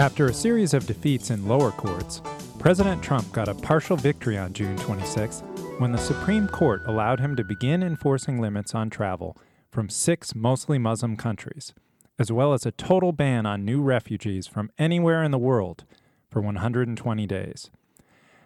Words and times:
After 0.00 0.26
a 0.26 0.34
series 0.34 0.74
of 0.74 0.88
defeats 0.88 1.30
in 1.30 1.46
lower 1.46 1.70
courts, 1.70 2.20
President 2.58 3.00
Trump 3.00 3.30
got 3.30 3.46
a 3.46 3.54
partial 3.54 3.96
victory 3.96 4.36
on 4.36 4.52
June 4.52 4.76
26 4.78 5.44
when 5.78 5.92
the 5.92 5.98
Supreme 5.98 6.48
Court 6.48 6.82
allowed 6.86 7.20
him 7.20 7.36
to 7.36 7.44
begin 7.44 7.80
enforcing 7.80 8.40
limits 8.40 8.74
on 8.74 8.90
travel 8.90 9.36
from 9.70 9.88
six 9.88 10.34
mostly 10.34 10.78
Muslim 10.78 11.16
countries, 11.16 11.74
as 12.18 12.32
well 12.32 12.52
as 12.52 12.66
a 12.66 12.72
total 12.72 13.12
ban 13.12 13.46
on 13.46 13.64
new 13.64 13.80
refugees 13.80 14.48
from 14.48 14.72
anywhere 14.78 15.22
in 15.22 15.30
the 15.30 15.38
world 15.38 15.84
for 16.28 16.42
120 16.42 17.26
days. 17.28 17.70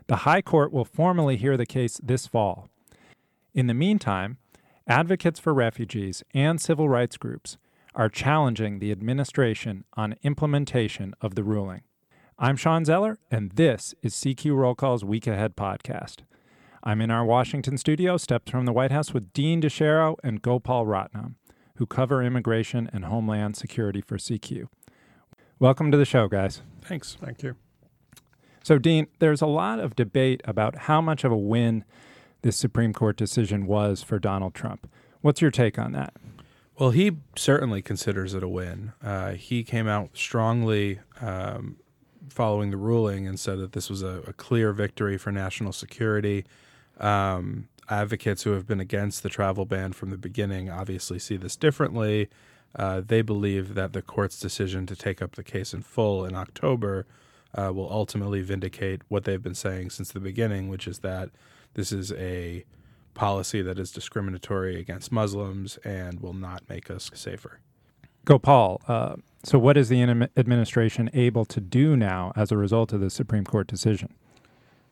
The 0.07 0.17
High 0.17 0.43
Court 0.43 0.71
will 0.71 0.85
formally 0.85 1.39
hear 1.39 1.57
the 1.57 1.65
case 1.65 1.99
this 2.03 2.27
fall. 2.27 2.69
In 3.55 3.69
the 3.69 3.75
meantime, 3.75 4.37
advocates 4.87 5.41
for 5.41 5.55
refugees 5.55 6.23
and 6.35 6.61
civil 6.61 6.91
rights 6.91 7.17
groups 7.17 7.57
are 7.95 8.09
challenging 8.09 8.79
the 8.79 8.93
administration 8.93 9.85
on 9.95 10.17
implementation 10.23 11.15
of 11.21 11.35
the 11.35 11.43
ruling. 11.43 11.83
I'm 12.39 12.57
Shawn 12.57 12.85
Zeller, 12.85 13.19
and 13.31 13.53
this 13.53 13.95
is 14.03 14.15
CQ 14.15 14.57
Roll 14.57 14.75
Call's 14.75 15.05
Week 15.05 15.27
Ahead 15.27 15.57
podcast. 15.57 16.19
I'm 16.85 17.01
in 17.01 17.11
our 17.11 17.25
Washington 17.25 17.77
studio, 17.79 18.17
stepped 18.17 18.51
from 18.51 18.65
the 18.65 18.73
White 18.73 18.93
House 18.93 19.13
with 19.13 19.33
Dean 19.33 19.61
DeChiaro 19.61 20.17
and 20.23 20.41
Gopal 20.41 20.87
Ratnam, 20.87 21.35
who 21.77 21.87
cover 21.87 22.23
immigration 22.23 22.89
and 22.93 23.07
homeland 23.07 23.57
security 23.57 24.01
for 24.01 24.17
CQ. 24.17 24.69
Welcome 25.59 25.91
to 25.91 25.99
the 25.99 26.05
show, 26.05 26.29
guys. 26.29 26.63
Thanks. 26.83 27.17
Thank 27.21 27.43
you. 27.43 27.57
So, 28.63 28.79
Dean, 28.79 29.09
there's 29.19 29.43
a 29.43 29.47
lot 29.47 29.81
of 29.81 29.97
debate 29.97 30.41
about 30.45 30.77
how 30.83 31.01
much 31.01 31.25
of 31.25 31.33
a 31.33 31.37
win 31.37 31.85
this 32.43 32.57
Supreme 32.57 32.93
Court 32.93 33.17
decision 33.17 33.67
was 33.67 34.03
for 34.03 34.19
Donald 34.19 34.55
Trump. 34.55 34.89
What's 35.21 35.41
your 35.41 35.51
take 35.51 35.79
on 35.79 35.93
that? 35.93 36.15
Well, 36.79 36.91
he 36.91 37.17
certainly 37.35 37.83
considers 37.83 38.35
it 38.35 38.45
a 38.45 38.49
win. 38.49 38.93
Uh, 39.03 39.33
he 39.33 39.65
came 39.65 39.89
out 39.89 40.17
strongly 40.17 41.01
um, 41.21 41.77
following 42.29 42.71
the 42.71 42.77
ruling 42.77 43.27
and 43.27 43.39
said 43.39 43.59
that 43.59 43.73
this 43.73 43.91
was 43.91 44.03
a, 44.03 44.23
a 44.29 44.33
clear 44.33 44.73
victory 44.73 45.19
for 45.19 45.33
national 45.33 45.73
security. 45.73 46.45
Um, 47.01 47.67
advocates 47.91 48.45
who 48.45 48.53
have 48.53 48.67
been 48.67 48.79
against 48.79 49.25
the 49.25 49.29
travel 49.29 49.65
ban 49.65 49.93
from 49.93 50.11
the 50.11 50.17
beginning 50.17 50.71
obviously 50.71 51.19
see 51.19 51.37
this 51.37 51.57
differently. 51.57 52.29
Uh, 52.77 53.01
they 53.05 53.23
believe 53.23 53.75
that 53.75 53.93
the 53.93 54.03
court's 54.03 54.39
decision 54.39 54.87
to 54.87 54.95
take 54.95 55.21
up 55.21 55.35
the 55.35 55.43
case 55.43 55.75
in 55.75 55.83
full 55.83 56.25
in 56.25 56.37
October 56.37 57.07
uh, 57.55 57.73
will 57.75 57.91
ultimately 57.91 58.43
vindicate 58.43 59.03
what 59.09 59.25
they've 59.25 59.43
been 59.43 59.55
saying 59.55 59.91
since 59.91 60.13
the 60.13 60.21
beginning, 60.21 60.69
which 60.69 60.87
is 60.87 61.01
that 61.01 61.31
this 61.75 61.91
is 61.91 62.13
a 62.13 62.65
policy 63.19 63.61
that 63.63 63.79
is 63.79 63.91
discriminatory 63.91 64.79
against 64.79 65.11
Muslims 65.11 65.77
and 65.79 66.21
will 66.21 66.33
not 66.33 66.63
make 66.69 66.89
us 66.89 67.11
safer. 67.15 67.59
Gopal, 68.25 68.81
uh, 68.87 69.17
so 69.43 69.59
what 69.59 69.77
is 69.77 69.89
the 69.89 70.03
administration 70.37 71.11
able 71.13 71.45
to 71.47 71.61
do 71.61 71.97
now 71.97 72.33
as 72.37 72.53
a 72.53 72.57
result 72.57 72.93
of 72.93 73.01
the 73.01 73.11
Supreme 73.11 73.45
Court 73.45 73.67
decision? 73.67 74.15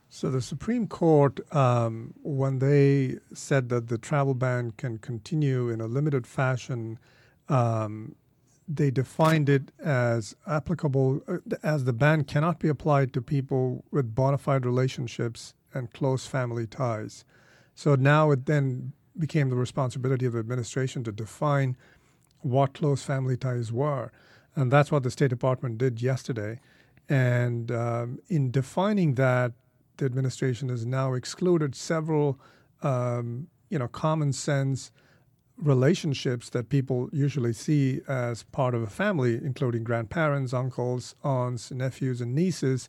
So 0.09 0.31
the 0.31 0.41
Supreme 0.41 0.87
Court, 0.87 1.41
um, 1.55 2.15
when 2.23 2.59
they 2.59 3.19
said 3.33 3.69
that 3.69 3.89
the 3.89 3.99
travel 3.99 4.35
ban 4.35 4.73
can 4.73 4.99
continue 4.99 5.69
in 5.69 5.81
a 5.81 5.87
limited 5.87 6.27
fashion, 6.27 6.99
um, 7.49 8.17
they 8.67 8.91
defined 8.91 9.49
it 9.49 9.71
as 9.79 10.35
applicable 10.47 11.21
uh, 11.29 11.39
as 11.63 11.85
the 11.85 11.93
ban 11.93 12.25
cannot 12.25 12.59
be 12.59 12.69
applied 12.69 13.13
to 13.13 13.23
people 13.23 13.85
with 13.93 14.15
bona 14.15 14.39
fide 14.39 14.67
relationships 14.67 15.55
and 15.75 15.93
close 15.93 16.27
family 16.27 16.67
ties. 16.67 17.25
So 17.77 17.95
now 17.95 18.33
it 18.33 18.47
then 18.47 18.93
became 19.17 19.51
the 19.51 19.57
responsibility 19.57 20.27
of 20.27 20.33
the 20.33 20.41
administration 20.41 21.05
to 21.05 21.13
define 21.13 21.77
what 22.41 22.75
close 22.75 23.03
family 23.03 23.37
ties 23.37 23.71
were. 23.71 24.11
And 24.57 24.73
that's 24.73 24.91
what 24.91 25.03
the 25.03 25.11
State 25.11 25.31
Department 25.31 25.79
did 25.79 26.03
yesterday. 26.03 26.59
And 27.09 27.71
um, 27.71 28.19
in 28.29 28.51
defining 28.51 29.15
that, 29.15 29.53
the 29.99 30.07
administration 30.07 30.71
has 30.71 30.85
now 30.87 31.13
excluded 31.13 31.75
several, 31.75 32.41
um, 32.83 33.49
you 33.69 33.79
know, 33.79 33.89
common 33.89 34.33
sense 34.33 34.91
relationships 35.59 36.51
that 36.51 36.69
people 36.69 37.09
usually 37.13 37.53
see 37.53 38.01
as 38.09 38.43
part 38.43 38.75
of 38.75 38.83
a 38.83 38.87
family, 38.87 39.37
including 39.37 39.85
grandparents, 39.85 40.53
uncles, 40.53 41.15
aunts, 41.25 41.71
nephews, 41.71 42.21
and 42.21 42.35
nieces. 42.35 42.89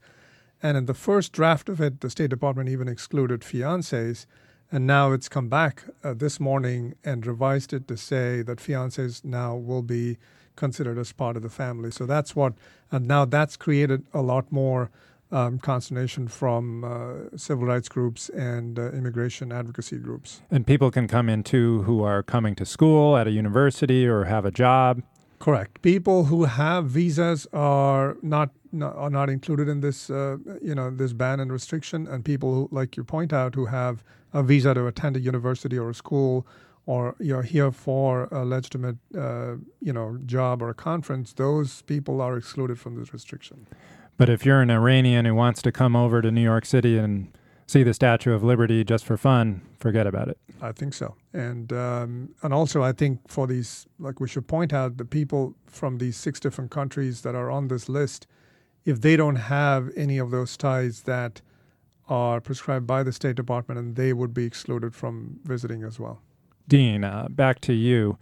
And 0.62 0.76
in 0.78 0.86
the 0.86 0.94
first 0.94 1.32
draft 1.32 1.70
of 1.70 1.80
it, 1.80 2.02
the 2.02 2.10
State 2.10 2.30
Department 2.30 2.70
even 2.70 2.88
excluded 2.88 3.42
fiancés. 3.42 4.26
And 4.72 4.86
now 4.86 5.14
it's 5.14 5.30
come 5.30 5.48
back 5.48 5.84
uh, 6.04 6.14
this 6.14 6.40
morning 6.40 6.96
and 7.04 7.26
revised 7.26 7.72
it 7.72 7.88
to 7.88 7.96
say 7.96 8.42
that 8.42 8.58
fiancés 8.58 9.24
now 9.24 9.56
will 9.56 9.82
be 9.82 10.18
considered 10.58 10.98
as 10.98 11.14
part 11.14 11.38
of 11.38 11.44
the 11.44 11.50
family. 11.50 11.92
So 11.92 12.06
that's 12.06 12.36
what, 12.36 12.54
and 12.92 13.08
now 13.08 13.24
that's 13.24 13.56
created 13.56 14.06
a 14.14 14.22
lot 14.22 14.52
more 14.52 14.90
um, 15.32 15.60
consternation 15.60 16.28
from 16.28 16.84
uh, 16.84 17.38
civil 17.38 17.66
rights 17.66 17.90
groups 17.90 18.30
and 18.30 18.80
uh, 18.80 18.92
immigration 18.92 19.52
advocacy 19.52 19.98
groups. 19.98 20.42
And 20.52 20.66
people 20.66 20.92
can 20.92 21.08
come 21.08 21.30
in 21.30 21.44
too 21.44 21.84
who 21.84 22.04
are 22.04 22.24
coming 22.24 22.56
to 22.56 22.66
school 22.66 23.18
at 23.18 23.28
a 23.28 23.32
university 23.32 24.06
or 24.08 24.26
have 24.26 24.46
a 24.46 24.52
job. 24.52 25.02
Correct. 25.40 25.82
People 25.82 26.26
who 26.26 26.46
have 26.46 26.86
visas 26.86 27.48
are 27.54 28.18
not, 28.22 28.50
not 28.72 28.96
are 28.96 29.10
not 29.10 29.30
included 29.30 29.68
in 29.68 29.82
this 29.82 30.10
uh, 30.10 30.38
you 30.62 30.74
know 30.74 30.90
this 30.90 31.14
ban 31.14 31.40
and 31.40 31.52
restriction, 31.52 32.08
and 32.08 32.26
people 32.26 32.54
who, 32.54 32.70
like 32.72 32.98
you 32.98 33.04
point 33.04 33.32
out 33.32 33.56
who 33.56 33.68
have 33.68 34.04
a 34.34 34.42
visa 34.42 34.74
to 34.74 34.88
attend 34.88 35.16
a 35.16 35.20
university 35.20 35.78
or 35.78 35.90
a 35.90 35.94
school 35.94 36.46
or 36.88 37.16
you're 37.20 37.44
here 37.44 37.72
for 37.72 38.28
a 38.32 38.44
legitimate 38.44 38.98
uh, 39.16 39.56
you 39.82 39.94
know 39.94 40.18
job 40.26 40.64
or 40.64 40.70
a 40.70 40.74
conference, 40.74 41.34
those 41.34 41.84
people 41.84 42.20
are 42.20 42.36
excluded 42.36 42.80
from 42.80 42.96
this 42.96 43.14
restriction. 43.14 43.68
But 44.18 44.30
if 44.30 44.46
you're 44.46 44.62
an 44.62 44.72
Iranian 44.72 45.26
who 45.26 45.36
wants 45.36 45.62
to 45.62 45.72
come 45.72 45.96
over 45.96 46.24
to 46.24 46.32
New 46.32 46.42
York 46.42 46.66
City 46.66 46.98
and 46.98 47.32
see 47.68 47.84
the 47.84 47.94
Statue 47.94 48.34
of 48.34 48.44
Liberty 48.44 48.84
just 48.84 49.06
for 49.06 49.18
fun, 49.18 49.62
forget 49.80 50.08
about 50.08 50.30
it. 50.30 50.38
I 50.62 50.72
think 50.72 50.94
so, 50.94 51.16
and 51.34 51.72
um, 51.72 52.30
and 52.42 52.54
also 52.54 52.82
I 52.82 52.94
think 52.94 53.30
for 53.30 53.46
these, 53.46 53.86
like 54.00 54.20
we 54.20 54.28
should 54.28 54.48
point 54.48 54.74
out 54.74 54.98
the 54.98 55.06
people 55.06 55.54
from 55.68 56.00
these 56.00 56.18
six 56.18 56.40
different 56.40 56.72
countries 56.72 57.22
that 57.22 57.36
are 57.36 57.52
on 57.52 57.68
this 57.68 57.88
list, 57.88 58.26
if 58.86 59.02
they 59.02 59.16
don't 59.16 59.36
have 59.36 59.92
any 59.96 60.18
of 60.18 60.32
those 60.32 60.58
ties 60.58 61.02
that 61.04 61.42
are 62.10 62.40
prescribed 62.40 62.88
by 62.88 63.04
the 63.04 63.12
State 63.12 63.36
Department, 63.36 63.80
and 63.80 63.96
they 63.96 64.14
would 64.14 64.34
be 64.34 64.46
excluded 64.46 64.96
from 64.96 65.40
visiting 65.44 65.84
as 65.84 66.00
well. 66.00 66.22
Dean, 66.68 67.04
uh, 67.04 67.28
back 67.30 67.60
to 67.62 67.74
you. 67.74 68.18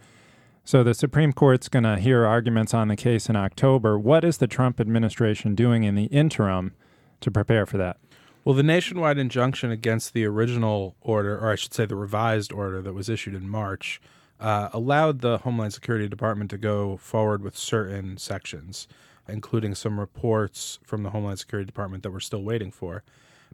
So 0.64 0.82
the 0.82 0.94
Supreme 0.94 1.32
Court's 1.32 1.68
going 1.68 1.84
to 1.84 1.96
hear 1.96 2.26
arguments 2.26 2.74
on 2.74 2.88
the 2.88 2.96
case 2.96 3.28
in 3.28 3.36
October. 3.36 3.96
What 3.96 4.24
is 4.24 4.38
the 4.38 4.48
Trump 4.48 4.80
administration 4.80 5.54
doing 5.54 5.84
in 5.84 5.94
the 5.94 6.06
interim 6.06 6.74
to 7.20 7.30
prepare 7.30 7.66
for 7.66 7.78
that? 7.78 7.98
Well, 8.46 8.54
the 8.54 8.62
nationwide 8.62 9.18
injunction 9.18 9.72
against 9.72 10.14
the 10.14 10.24
original 10.24 10.94
order, 11.00 11.36
or 11.36 11.50
I 11.50 11.56
should 11.56 11.74
say 11.74 11.84
the 11.84 11.96
revised 11.96 12.52
order 12.52 12.80
that 12.80 12.92
was 12.92 13.08
issued 13.08 13.34
in 13.34 13.48
March, 13.48 14.00
uh, 14.38 14.68
allowed 14.72 15.20
the 15.20 15.38
Homeland 15.38 15.74
Security 15.74 16.06
Department 16.06 16.50
to 16.50 16.56
go 16.56 16.96
forward 16.96 17.42
with 17.42 17.56
certain 17.56 18.18
sections, 18.18 18.86
including 19.26 19.74
some 19.74 19.98
reports 19.98 20.78
from 20.84 21.02
the 21.02 21.10
Homeland 21.10 21.40
Security 21.40 21.66
Department 21.66 22.04
that 22.04 22.12
we're 22.12 22.20
still 22.20 22.44
waiting 22.44 22.70
for, 22.70 23.02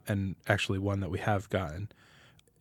and 0.07 0.35
actually 0.47 0.77
one 0.77 0.99
that 0.99 1.09
we 1.09 1.17
have 1.17 1.49
gotten 1.49 1.89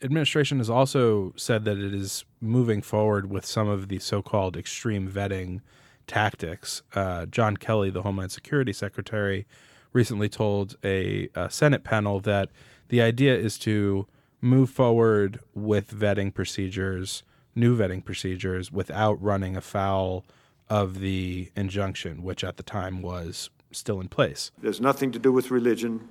administration 0.03 0.59
has 0.59 0.70
also 0.70 1.32
said 1.37 1.64
that 1.64 1.78
it 1.78 1.94
is 1.94 2.25
moving 2.41 2.81
forward 2.82 3.31
with 3.31 3.44
some 3.47 3.69
of 3.69 3.88
the 3.88 3.99
so-called 3.99 4.56
extreme 4.56 5.09
vetting 5.09 5.60
tactics. 6.09 6.82
Uh, 6.94 7.26
John 7.26 7.56
Kelly, 7.56 7.88
the 7.91 8.03
Homeland 8.03 8.32
Security 8.32 8.72
Secretary, 8.72 9.47
recently 9.92 10.28
told 10.28 10.76
a, 10.84 11.28
a, 11.34 11.50
Senate 11.50 11.84
panel 11.84 12.20
that 12.20 12.50
the 12.88 13.03
idea 13.03 13.34
is 13.36 13.58
to 13.58 14.06
move 14.41 14.70
forward 14.70 15.41
with 15.54 15.91
vetting 15.91 16.32
procedures, 16.32 17.22
new 17.55 17.76
vetting 17.76 18.05
procedures, 18.05 18.72
without 18.72 19.22
running 19.22 19.56
afoul 19.56 20.25
of 20.69 21.00
the 21.00 21.50
injunction, 21.55 22.22
which 22.22 22.43
at 22.43 22.56
the 22.56 22.62
time 22.62 23.02
was 23.02 23.50
still 23.70 24.00
in 24.00 24.08
place. 24.08 24.50
There's 24.58 24.81
nothing 24.81 25.12
to 25.12 25.19
do 25.19 25.32
with 25.32 25.50
religion 25.50 26.08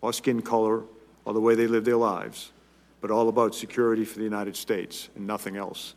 or 0.00 0.12
skin 0.12 0.42
color 0.42 0.84
or 1.24 1.34
the 1.34 1.40
way 1.40 1.54
they 1.54 1.66
live 1.66 1.84
their 1.84 1.96
lives 1.96 2.52
but 3.00 3.10
all 3.10 3.28
about 3.28 3.54
security 3.54 4.04
for 4.04 4.18
the 4.18 4.24
United 4.24 4.56
States 4.56 5.08
and 5.14 5.26
nothing 5.26 5.56
else. 5.56 5.94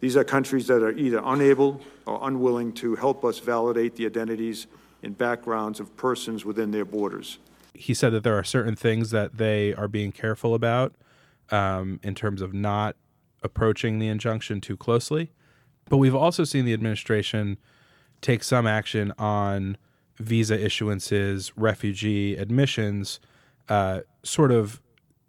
These 0.00 0.16
are 0.16 0.24
countries 0.24 0.66
that 0.68 0.82
are 0.82 0.92
either 0.92 1.20
unable 1.24 1.80
or 2.06 2.20
unwilling 2.22 2.72
to 2.74 2.94
help 2.94 3.24
us 3.24 3.38
validate 3.38 3.96
the 3.96 4.06
identities 4.06 4.66
and 5.02 5.16
backgrounds 5.16 5.80
of 5.80 5.96
persons 5.96 6.44
within 6.44 6.70
their 6.70 6.84
borders. 6.84 7.38
He 7.74 7.94
said 7.94 8.12
that 8.12 8.24
there 8.24 8.36
are 8.36 8.44
certain 8.44 8.76
things 8.76 9.10
that 9.10 9.38
they 9.38 9.72
are 9.74 9.88
being 9.88 10.12
careful 10.12 10.54
about 10.54 10.94
um, 11.50 12.00
in 12.02 12.14
terms 12.14 12.42
of 12.42 12.52
not 12.52 12.96
approaching 13.42 13.98
the 13.98 14.08
injunction 14.08 14.60
too 14.60 14.76
closely. 14.76 15.30
But 15.88 15.98
we've 15.98 16.14
also 16.14 16.44
seen 16.44 16.64
the 16.64 16.72
administration 16.72 17.58
take 18.20 18.42
some 18.42 18.66
action 18.66 19.12
on 19.18 19.76
visa 20.18 20.58
issuances, 20.58 21.52
refugee 21.56 22.36
admissions, 22.36 23.20
uh, 23.68 24.00
sort 24.22 24.50
of 24.50 24.80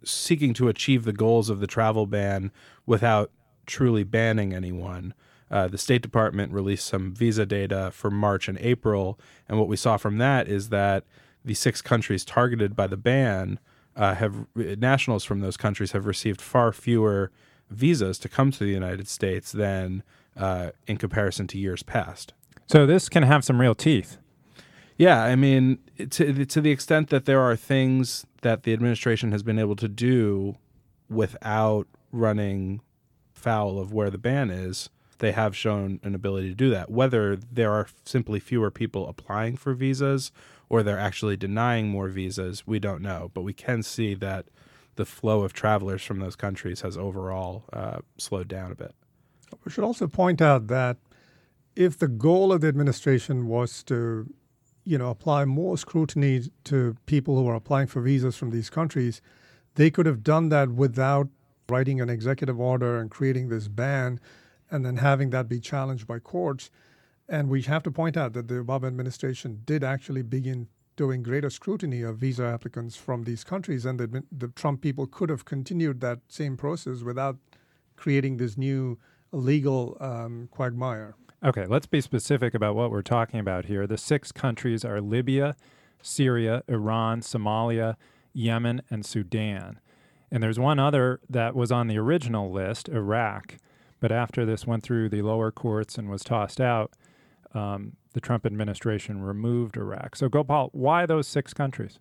seeking 0.02 0.54
to 0.54 0.68
achieve 0.68 1.04
the 1.04 1.12
goals 1.12 1.50
of 1.50 1.60
the 1.60 1.66
travel 1.66 2.06
ban 2.06 2.50
without 2.86 3.30
truly 3.66 4.02
banning 4.02 4.52
anyone. 4.52 5.14
Uh, 5.50 5.68
the 5.68 5.78
State 5.78 6.02
Department 6.02 6.52
released 6.52 6.86
some 6.86 7.12
visa 7.12 7.44
data 7.44 7.90
for 7.92 8.10
March 8.10 8.48
and 8.48 8.58
April, 8.58 9.18
and 9.48 9.58
what 9.58 9.68
we 9.68 9.76
saw 9.76 9.96
from 9.96 10.18
that 10.18 10.48
is 10.48 10.68
that 10.68 11.04
the 11.44 11.54
six 11.54 11.82
countries 11.82 12.24
targeted 12.24 12.76
by 12.76 12.86
the 12.86 12.96
ban 12.96 13.58
uh, 13.96 14.14
have 14.14 14.46
nationals 14.56 15.24
from 15.24 15.40
those 15.40 15.56
countries 15.56 15.92
have 15.92 16.06
received 16.06 16.40
far 16.40 16.72
fewer 16.72 17.30
visas 17.70 18.18
to 18.18 18.28
come 18.28 18.50
to 18.50 18.60
the 18.60 18.70
United 18.70 19.08
States 19.08 19.52
than 19.52 20.02
uh, 20.36 20.70
in 20.86 20.96
comparison 20.96 21.46
to 21.48 21.58
years 21.58 21.82
past. 21.82 22.32
So 22.66 22.86
this 22.86 23.08
can 23.08 23.24
have 23.24 23.44
some 23.44 23.60
real 23.60 23.74
teeth. 23.74 24.18
Yeah, 24.96 25.22
I 25.22 25.34
mean, 25.34 25.78
to 26.10 26.44
to 26.44 26.60
the 26.60 26.70
extent 26.70 27.08
that 27.08 27.24
there 27.24 27.40
are 27.40 27.56
things 27.56 28.26
that 28.42 28.64
the 28.64 28.72
administration 28.72 29.32
has 29.32 29.42
been 29.42 29.58
able 29.58 29.76
to 29.76 29.88
do 29.88 30.56
without 31.08 31.86
running 32.12 32.82
foul 33.32 33.78
of 33.78 33.92
where 33.92 34.10
the 34.10 34.18
ban 34.18 34.50
is, 34.50 34.90
they 35.20 35.32
have 35.32 35.56
shown 35.56 36.00
an 36.02 36.14
ability 36.14 36.48
to 36.48 36.54
do 36.54 36.70
that. 36.70 36.90
Whether 36.90 37.36
there 37.36 37.72
are 37.72 37.86
simply 38.04 38.40
fewer 38.40 38.70
people 38.70 39.08
applying 39.08 39.56
for 39.56 39.72
visas 39.74 40.32
or 40.68 40.82
they're 40.82 40.98
actually 40.98 41.36
denying 41.36 41.88
more 41.88 42.08
visas, 42.08 42.66
we 42.66 42.78
don't 42.78 43.02
know. 43.02 43.30
But 43.32 43.42
we 43.42 43.52
can 43.52 43.82
see 43.82 44.14
that 44.14 44.46
the 44.96 45.04
flow 45.04 45.42
of 45.42 45.52
travelers 45.52 46.02
from 46.02 46.18
those 46.18 46.36
countries 46.36 46.80
has 46.80 46.96
overall 46.96 47.64
uh, 47.72 47.98
slowed 48.18 48.48
down 48.48 48.72
a 48.72 48.74
bit. 48.74 48.94
We 49.64 49.70
should 49.70 49.84
also 49.84 50.06
point 50.06 50.42
out 50.42 50.66
that 50.66 50.96
if 51.76 51.98
the 51.98 52.08
goal 52.08 52.52
of 52.52 52.60
the 52.60 52.68
administration 52.68 53.46
was 53.46 53.82
to 53.84 54.32
you 54.84 54.98
know, 54.98 55.10
apply 55.10 55.44
more 55.44 55.76
scrutiny 55.76 56.42
to 56.64 56.96
people 57.06 57.36
who 57.36 57.46
are 57.48 57.54
applying 57.54 57.86
for 57.86 58.00
visas 58.00 58.36
from 58.36 58.50
these 58.50 58.70
countries, 58.70 59.20
they 59.74 59.90
could 59.90 60.06
have 60.06 60.24
done 60.24 60.48
that 60.48 60.70
without 60.70 61.28
writing 61.68 62.00
an 62.00 62.08
executive 62.08 62.58
order 62.58 62.98
and 62.98 63.10
creating 63.10 63.48
this 63.48 63.68
ban 63.68 64.18
and 64.70 64.84
then 64.84 64.96
having 64.96 65.30
that 65.30 65.48
be 65.48 65.60
challenged 65.60 66.06
by 66.06 66.18
courts. 66.18 66.70
And 67.28 67.48
we 67.48 67.62
have 67.62 67.82
to 67.84 67.90
point 67.90 68.16
out 68.16 68.32
that 68.32 68.48
the 68.48 68.54
Obama 68.54 68.86
administration 68.86 69.62
did 69.64 69.84
actually 69.84 70.22
begin 70.22 70.68
doing 70.96 71.22
greater 71.22 71.48
scrutiny 71.48 72.02
of 72.02 72.18
visa 72.18 72.44
applicants 72.44 72.96
from 72.96 73.24
these 73.24 73.44
countries, 73.44 73.86
and 73.86 73.98
the, 73.98 74.22
the 74.30 74.48
Trump 74.48 74.82
people 74.82 75.06
could 75.06 75.30
have 75.30 75.44
continued 75.44 76.00
that 76.00 76.18
same 76.28 76.56
process 76.56 77.02
without 77.02 77.38
creating 77.96 78.36
this 78.36 78.58
new 78.58 78.98
legal 79.32 79.96
um, 80.00 80.48
quagmire. 80.50 81.14
Okay, 81.42 81.64
let's 81.64 81.86
be 81.86 82.02
specific 82.02 82.52
about 82.52 82.74
what 82.74 82.90
we're 82.90 83.00
talking 83.00 83.40
about 83.40 83.64
here. 83.64 83.86
The 83.86 83.96
six 83.96 84.30
countries 84.30 84.84
are 84.84 85.00
Libya, 85.00 85.56
Syria, 86.02 86.62
Iran, 86.68 87.22
Somalia, 87.22 87.96
Yemen, 88.34 88.82
and 88.90 89.06
Sudan. 89.06 89.80
And 90.30 90.42
there's 90.42 90.58
one 90.58 90.78
other 90.78 91.20
that 91.30 91.54
was 91.54 91.72
on 91.72 91.86
the 91.86 91.98
original 91.98 92.52
list, 92.52 92.88
Iraq. 92.88 93.56
But 94.00 94.12
after 94.12 94.44
this 94.44 94.66
went 94.66 94.82
through 94.82 95.10
the 95.10 95.22
lower 95.22 95.50
courts 95.50 95.98
and 95.98 96.08
was 96.08 96.24
tossed 96.24 96.60
out, 96.60 96.92
um, 97.54 97.96
the 98.12 98.20
Trump 98.20 98.46
administration 98.46 99.22
removed 99.22 99.76
Iraq. 99.76 100.16
So, 100.16 100.28
Gopal, 100.28 100.70
why 100.72 101.06
those 101.06 101.28
six 101.28 101.52
countries? 101.52 101.98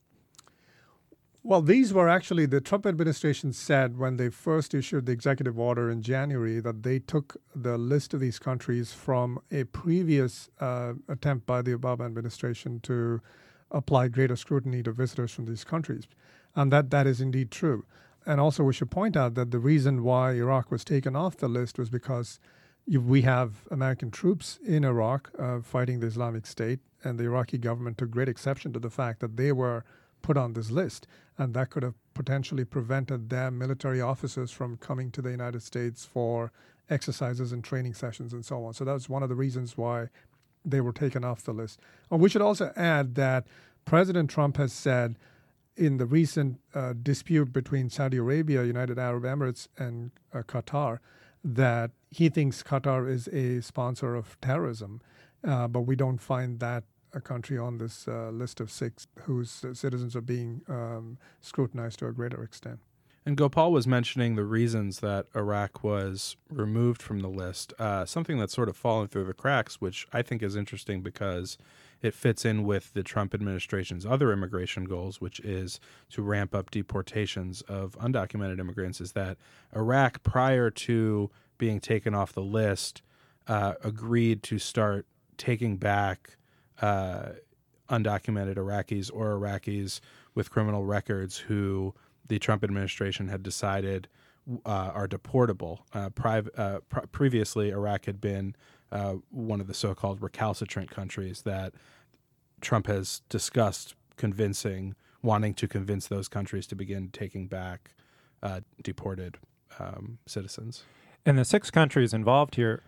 Well, 1.42 1.62
these 1.62 1.94
were 1.94 2.10
actually 2.10 2.46
the 2.48 2.60
Trump 2.60 2.86
administration 2.86 3.54
said 3.54 3.98
when 3.98 4.18
they 4.18 4.30
first 4.30 4.74
issued 4.74 5.06
the 5.06 5.13
executive 5.13 5.57
order 5.57 5.90
in 5.90 6.01
January 6.01 6.60
that 6.60 6.84
they 6.84 7.00
took 7.00 7.38
the 7.56 7.78
list 7.78 8.13
of 8.13 8.19
these 8.19 8.40
countries 8.40 8.92
from 8.92 9.40
a 9.50 9.63
previous 9.63 10.50
uh, 10.60 10.94
attempt 11.07 11.46
by 11.46 11.62
the 11.62 11.72
Obama 11.72 12.06
administration 12.06 12.81
to 12.81 13.22
apply 13.72 14.10
greater 14.10 14.36
scrutiny 14.36 14.84
to 14.84 14.92
visitors 14.92 15.31
from 15.31 15.46
these 15.46 15.63
countries. 15.63 16.04
And 16.56 16.74
that, 16.74 16.90
that 16.90 17.07
is 17.07 17.22
indeed 17.22 17.51
true. 17.51 17.86
And 18.25 18.39
also, 18.39 18.63
we 18.63 18.74
should 18.74 18.92
point 18.92 19.18
out 19.18 19.36
that 19.36 19.51
the 19.51 19.60
reason 19.60 20.04
why 20.04 20.33
Iraq 20.33 20.71
was 20.71 20.83
taken 20.83 21.16
off 21.16 21.38
the 21.38 21.48
list 21.48 21.80
was 21.80 21.89
because 21.89 22.39
we 22.88 23.21
have 23.21 23.66
American 23.71 24.12
troops 24.12 24.60
in 24.66 24.83
Iraq 24.83 25.31
uh, 25.38 25.62
fighting 25.62 26.00
the 26.00 26.07
Islamic 26.07 26.45
State, 26.45 26.80
and 27.04 27.18
the 27.19 27.25
Iraqi 27.25 27.57
government 27.57 27.98
took 27.98 28.12
great 28.12 28.30
exception 28.30 28.74
to 28.74 28.80
the 28.80 28.89
fact 28.89 29.19
that 29.19 29.38
they 29.38 29.51
were 29.51 29.83
put 30.21 30.38
on 30.38 30.54
this 30.54 30.69
list, 30.69 31.07
and 31.38 31.54
that 31.54 31.69
could 31.69 31.83
have 31.83 31.95
potentially 32.13 32.66
prevented 32.66 33.30
their 33.30 33.51
military 33.51 34.01
officers 34.01 34.51
from 34.51 34.77
coming 34.77 35.12
to 35.12 35.22
the 35.22 35.31
United 35.31 35.63
States 35.63 36.06
for 36.06 36.51
exercises 36.89 37.51
and 37.51 37.63
training 37.63 37.94
sessions 37.94 38.33
and 38.33 38.44
so 38.44 38.65
on. 38.65 38.74
So 38.74 38.83
that's 38.83 39.07
one 39.07 39.24
of 39.24 39.30
the 39.30 39.36
reasons 39.36 39.77
why 39.77 40.10
they 40.65 40.81
were 40.81 40.92
taken 40.92 41.24
off 41.24 41.44
the 41.44 41.54
list. 41.54 41.80
And 42.12 42.19
we 42.19 42.30
should 42.30 42.42
also 42.42 42.74
add 42.75 43.15
that 43.15 43.48
President 43.86 44.30
Trump 44.30 44.57
has 44.57 44.74
said 44.74 45.15
in 45.79 45.97
the 45.97 46.05
recent 46.05 46.59
uh, 46.75 46.93
dispute 47.01 47.53
between 47.53 47.89
Saudi 47.89 48.17
Arabia, 48.17 48.63
United 48.63 48.99
Arab 48.99 49.23
Emirates, 49.23 49.67
and 49.77 50.11
uh, 50.33 50.39
Qatar 50.39 50.99
that 51.43 51.91
he 52.11 52.27
thinks 52.27 52.61
Qatar 52.61 53.09
is 53.09 53.29
a 53.29 53.61
sponsor 53.61 54.13
of 54.13 54.39
terrorism, 54.41 55.01
uh, 55.47 55.67
but 55.69 55.81
we 55.81 55.95
don't 55.95 56.17
find 56.17 56.59
that 56.59 56.83
a 57.13 57.21
country 57.21 57.57
on 57.57 57.77
this 57.77 58.07
uh, 58.07 58.29
list 58.29 58.59
of 58.59 58.69
six 58.69 59.07
whose 59.21 59.65
citizens 59.73 60.15
are 60.15 60.21
being 60.21 60.61
um, 60.67 61.17
scrutinized 61.41 61.99
to 61.99 62.07
a 62.07 62.11
greater 62.11 62.43
extent. 62.43 62.79
And 63.25 63.37
Gopal 63.37 63.71
was 63.71 63.87
mentioning 63.87 64.35
the 64.35 64.43
reasons 64.43 64.99
that 64.99 65.27
Iraq 65.35 65.83
was 65.83 66.35
removed 66.49 67.01
from 67.01 67.19
the 67.19 67.29
list. 67.29 67.73
Uh, 67.79 68.05
something 68.05 68.37
that's 68.37 68.53
sort 68.53 68.69
of 68.69 68.77
fallen 68.77 69.07
through 69.07 69.25
the 69.25 69.33
cracks, 69.33 69.79
which 69.79 70.07
I 70.11 70.21
think 70.21 70.41
is 70.41 70.55
interesting 70.55 71.01
because 71.01 71.57
it 72.01 72.13
fits 72.13 72.46
in 72.46 72.63
with 72.63 72.94
the 72.94 73.04
Trump 73.04 73.34
administration's 73.34 74.06
other 74.06 74.31
immigration 74.31 74.86
goals, 74.86 75.19
which 75.19 75.40
is 75.42 75.80
to 76.10 76.22
ramp 76.22 76.56
up 76.56 76.72
deportations 76.72 77.62
of 77.63 77.98
undocumented 78.00 78.60
immigrants, 78.60 79.01
is 79.01 79.12
that 79.13 79.38
Iraq, 79.75 80.24
prior 80.24 80.69
to 80.69 81.30
being 81.57 81.80
taken 81.80 82.16
off 82.16 82.34
the 82.34 82.42
list, 82.42 83.01
uh, 83.48 83.74
agreed 83.84 84.44
to 84.44 84.60
start 84.60 85.06
taking 85.38 85.78
back 85.78 86.38
uh, 86.81 87.30
undocumented 87.90 88.56
Iraqis 88.56 89.10
or 89.13 89.38
Iraqis 89.38 90.00
with 90.36 90.51
criminal 90.51 90.86
records 90.86 91.38
who 91.38 91.94
the 92.28 92.40
Trump 92.40 92.63
administration 92.63 93.28
had 93.28 93.44
decided 93.44 94.07
uh, 94.66 94.92
are 94.94 95.07
deportable. 95.07 95.80
Uh, 95.94 96.10
priv- 96.10 96.50
uh, 96.57 96.80
pr- 96.88 97.07
previously, 97.12 97.69
Iraq 97.69 98.06
had 98.06 98.22
been 98.22 98.56
uh, 98.91 99.15
one 99.30 99.62
of 99.62 99.68
the 99.68 99.74
so 99.74 99.94
called 99.94 100.21
recalcitrant 100.21 100.89
countries 100.89 101.44
that 101.44 101.74
Trump 102.62 102.88
has 102.88 103.21
discussed 103.30 103.95
convincing, 104.18 104.95
wanting 105.21 105.53
to 105.56 105.68
convince 105.68 106.07
those 106.07 106.27
countries 106.27 106.68
to 106.68 106.75
begin 106.75 107.09
taking 107.09 107.47
back 107.47 107.91
uh, 108.44 108.62
deported 108.83 109.38
um, 109.80 110.19
citizens. 110.25 110.83
And 111.25 111.38
the 111.38 111.45
six 111.45 111.69
countries 111.71 112.13
involved 112.13 112.56
here 112.56 112.81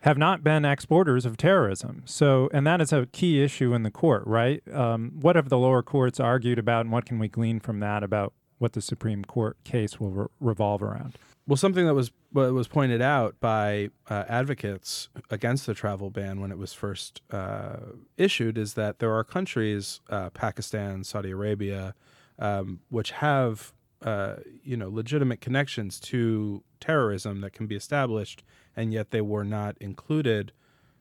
have 0.00 0.18
not 0.18 0.44
been 0.44 0.66
exporters 0.66 1.24
of 1.24 1.36
terrorism. 1.36 2.02
So, 2.04 2.50
and 2.52 2.66
that 2.66 2.80
is 2.80 2.92
a 2.92 3.06
key 3.06 3.42
issue 3.42 3.72
in 3.72 3.84
the 3.84 3.90
court, 3.90 4.26
right? 4.26 4.62
Um, 4.72 5.12
what 5.20 5.36
have 5.36 5.48
the 5.48 5.58
lower 5.58 5.82
courts 5.82 6.20
argued 6.20 6.58
about, 6.58 6.82
and 6.82 6.92
what 6.92 7.06
can 7.06 7.18
we 7.18 7.28
glean 7.28 7.58
from 7.58 7.80
that 7.80 8.02
about 8.02 8.34
what 8.58 8.74
the 8.74 8.82
Supreme 8.82 9.24
Court 9.24 9.56
case 9.64 9.98
will 9.98 10.10
re- 10.10 10.26
revolve 10.40 10.82
around? 10.82 11.16
Well, 11.46 11.56
something 11.56 11.84
that 11.84 11.94
was 11.94 12.10
was 12.32 12.68
pointed 12.68 13.02
out 13.02 13.38
by 13.38 13.90
uh, 14.08 14.24
advocates 14.28 15.08
against 15.30 15.66
the 15.66 15.74
travel 15.74 16.10
ban 16.10 16.40
when 16.40 16.50
it 16.50 16.58
was 16.58 16.72
first 16.72 17.20
uh, 17.30 17.76
issued 18.16 18.56
is 18.56 18.74
that 18.74 18.98
there 18.98 19.12
are 19.12 19.22
countries, 19.22 20.00
uh, 20.08 20.30
Pakistan, 20.30 21.04
Saudi 21.04 21.30
Arabia, 21.30 21.94
um, 22.38 22.80
which 22.88 23.10
have 23.10 23.74
uh, 24.02 24.36
you 24.62 24.76
know 24.76 24.88
legitimate 24.88 25.42
connections 25.42 26.00
to 26.00 26.62
terrorism 26.80 27.42
that 27.42 27.52
can 27.52 27.66
be 27.66 27.76
established 27.76 28.42
and 28.74 28.92
yet 28.92 29.10
they 29.10 29.20
were 29.20 29.44
not 29.44 29.76
included 29.80 30.52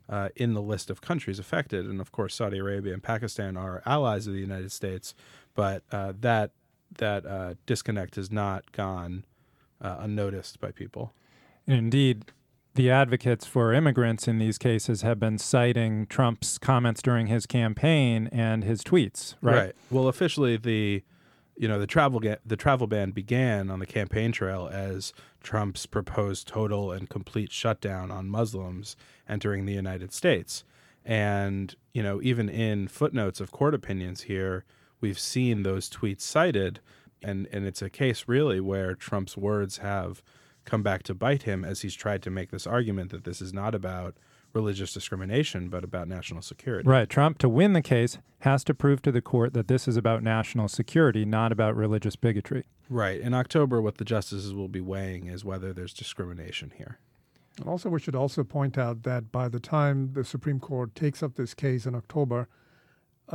uh, 0.09 0.29
in 0.35 0.53
the 0.53 0.61
list 0.61 0.89
of 0.89 0.99
countries 0.99 1.39
affected. 1.39 1.85
And 1.85 2.01
of 2.01 2.11
course, 2.11 2.35
Saudi 2.35 2.59
Arabia 2.59 2.93
and 2.93 3.01
Pakistan 3.01 3.55
are 3.55 3.81
allies 3.85 4.27
of 4.27 4.33
the 4.33 4.39
United 4.39 4.73
States, 4.73 5.15
but 5.55 5.83
uh, 5.93 6.11
that 6.19 6.51
that 6.97 7.57
disconnect 7.65 8.15
has 8.17 8.29
not 8.29 8.71
gone 8.73 9.23
uh, 9.81 9.97
unnoticed 9.99 10.59
by 10.59 10.71
people. 10.71 11.13
Indeed, 11.67 12.25
the 12.75 12.89
advocates 12.89 13.45
for 13.45 13.71
immigrants 13.73 14.27
in 14.27 14.39
these 14.39 14.57
cases 14.57 15.01
have 15.03 15.19
been 15.19 15.37
citing 15.37 16.07
Trump's 16.07 16.57
comments 16.57 17.01
during 17.01 17.27
his 17.27 17.45
campaign 17.45 18.27
and 18.31 18.63
his 18.63 18.83
tweets, 18.83 19.35
right? 19.41 19.55
Right. 19.55 19.75
Well, 19.91 20.07
officially, 20.07 20.57
the 20.57 21.03
you 21.55 21.67
know 21.67 21.79
the 21.79 21.87
travel 21.87 22.19
ga- 22.19 22.39
the 22.45 22.57
travel 22.57 22.87
ban 22.87 23.11
began 23.11 23.69
on 23.69 23.79
the 23.79 23.85
campaign 23.85 24.31
trail 24.31 24.69
as 24.71 25.13
Trump's 25.43 25.85
proposed 25.85 26.47
total 26.47 26.91
and 26.91 27.09
complete 27.09 27.51
shutdown 27.51 28.09
on 28.09 28.27
Muslims 28.27 28.95
entering 29.29 29.65
the 29.65 29.73
United 29.73 30.11
States. 30.11 30.63
And 31.05 31.75
you 31.93 32.01
know, 32.01 32.21
even 32.23 32.49
in 32.49 32.87
footnotes 32.87 33.39
of 33.39 33.51
court 33.51 33.75
opinions 33.75 34.21
here, 34.21 34.65
we've 34.99 35.19
seen 35.19 35.61
those 35.61 35.89
tweets 35.89 36.21
cited, 36.21 36.79
and 37.23 37.47
and 37.51 37.65
it's 37.65 37.81
a 37.81 37.89
case 37.89 38.25
really 38.27 38.59
where 38.59 38.95
Trump's 38.95 39.37
words 39.37 39.77
have 39.77 40.21
come 40.65 40.83
back 40.83 41.03
to 41.03 41.13
bite 41.13 41.43
him 41.43 41.65
as 41.65 41.81
he's 41.81 41.95
tried 41.95 42.21
to 42.23 42.29
make 42.29 42.51
this 42.51 42.65
argument 42.65 43.11
that 43.11 43.23
this 43.23 43.41
is 43.41 43.53
not 43.53 43.75
about 43.75 44.15
religious 44.53 44.93
discrimination, 44.93 45.67
but 45.67 45.83
about 45.83 46.07
national 46.07 46.41
security. 46.41 46.87
Right. 46.87 47.09
Trump, 47.09 47.39
to 47.39 47.49
win 47.49 47.73
the 47.73 47.81
case, 47.81 48.19
has 48.39 48.63
to 48.65 48.73
prove 48.73 49.01
to 49.01 49.11
the 49.11 49.21
court 49.21 49.53
that 49.53 49.67
this 49.67 49.87
is 49.87 49.97
about 49.97 50.21
national 50.23 50.67
security, 50.67 51.25
not 51.25 51.51
about 51.51 51.75
religious 51.75 52.15
bigotry. 52.15 52.65
Right. 52.89 53.19
In 53.19 53.33
October, 53.33 53.81
what 53.81 53.97
the 53.97 54.05
justices 54.05 54.53
will 54.53 54.67
be 54.67 54.81
weighing 54.81 55.25
is 55.25 55.43
whether 55.43 55.73
there's 55.73 55.93
discrimination 55.93 56.71
here. 56.77 56.99
And 57.59 57.67
also, 57.67 57.89
we 57.89 57.99
should 57.99 58.15
also 58.15 58.43
point 58.43 58.77
out 58.77 59.03
that 59.03 59.31
by 59.31 59.47
the 59.47 59.59
time 59.59 60.13
the 60.13 60.23
Supreme 60.23 60.59
Court 60.59 60.95
takes 60.95 61.21
up 61.21 61.35
this 61.35 61.53
case 61.53 61.85
in 61.85 61.95
October, 61.95 62.47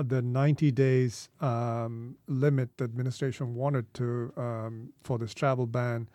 the 0.02 0.22
90 0.22 0.70
days 0.70 1.28
um, 1.40 2.16
limit 2.28 2.76
the 2.76 2.84
administration 2.84 3.54
wanted 3.54 3.92
to 3.94 4.32
um, 4.36 4.92
for 5.02 5.18
this 5.18 5.34
travel 5.34 5.66
ban, 5.66 6.08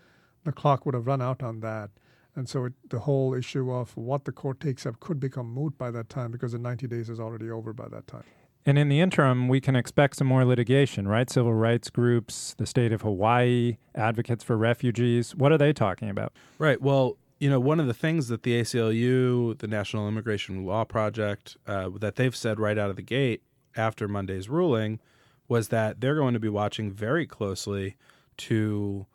the 0.45 0.51
clock 0.51 0.85
would 0.85 0.95
have 0.95 1.07
run 1.07 1.21
out 1.21 1.43
on 1.43 1.59
that. 1.61 1.89
And 2.35 2.47
so 2.49 2.65
it, 2.65 2.73
the 2.89 2.99
whole 2.99 3.33
issue 3.33 3.71
of 3.71 3.95
what 3.95 4.25
the 4.25 4.31
court 4.31 4.59
takes 4.59 4.85
up 4.85 4.99
could 4.99 5.19
become 5.19 5.53
moot 5.53 5.77
by 5.77 5.91
that 5.91 6.09
time 6.09 6.31
because 6.31 6.53
the 6.53 6.57
90 6.57 6.87
days 6.87 7.09
is 7.09 7.19
already 7.19 7.49
over 7.49 7.73
by 7.73 7.87
that 7.89 8.07
time. 8.07 8.23
And 8.65 8.77
in 8.77 8.87
the 8.87 9.01
interim, 9.01 9.49
we 9.49 9.59
can 9.59 9.75
expect 9.75 10.15
some 10.15 10.27
more 10.27 10.45
litigation, 10.45 11.07
right? 11.07 11.29
Civil 11.29 11.53
rights 11.53 11.89
groups, 11.89 12.55
the 12.57 12.65
state 12.65 12.93
of 12.93 13.01
Hawaii, 13.01 13.77
advocates 13.93 14.43
for 14.43 14.57
refugees. 14.57 15.35
What 15.35 15.51
are 15.51 15.57
they 15.57 15.73
talking 15.73 16.09
about? 16.09 16.31
Right. 16.57 16.81
Well, 16.81 17.17
you 17.39 17.49
know, 17.49 17.59
one 17.59 17.81
of 17.81 17.87
the 17.87 17.93
things 17.93 18.29
that 18.29 18.43
the 18.43 18.61
ACLU, 18.61 19.57
the 19.59 19.67
National 19.67 20.07
Immigration 20.07 20.65
Law 20.65 20.85
Project, 20.85 21.57
uh, 21.67 21.89
that 21.99 22.15
they've 22.15 22.35
said 22.35 22.57
right 22.57 22.77
out 22.77 22.89
of 22.89 22.95
the 22.95 23.01
gate 23.01 23.43
after 23.75 24.08
Monday's 24.08 24.50
ruling 24.50 25.00
was 25.48 25.70
that 25.70 26.01
they're 26.01 26.15
going 26.15 26.34
to 26.34 26.39
be 26.39 26.50
watching 26.50 26.92
very 26.92 27.25
closely 27.25 27.96
to 28.38 29.06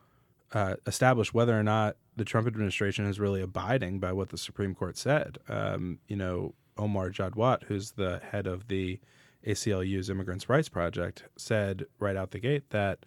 uh, 0.52 0.74
establish 0.86 1.32
whether 1.32 1.58
or 1.58 1.62
not 1.62 1.96
the 2.16 2.24
Trump 2.24 2.46
administration 2.46 3.06
is 3.06 3.20
really 3.20 3.40
abiding 3.40 3.98
by 3.98 4.12
what 4.12 4.30
the 4.30 4.38
Supreme 4.38 4.74
Court 4.74 4.96
said. 4.96 5.38
Um, 5.48 5.98
you 6.08 6.16
know, 6.16 6.54
Omar 6.76 7.10
Jadwat, 7.10 7.64
who's 7.64 7.92
the 7.92 8.20
head 8.30 8.46
of 8.46 8.68
the 8.68 9.00
ACLU's 9.46 10.10
Immigrants' 10.10 10.48
Rights 10.48 10.68
Project, 10.68 11.24
said 11.36 11.86
right 11.98 12.16
out 12.16 12.30
the 12.32 12.38
gate 12.38 12.70
that 12.70 13.04